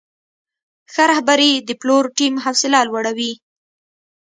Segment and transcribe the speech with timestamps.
[0.93, 3.33] ښه رهبري د پلور ټیم حوصله لوړوي.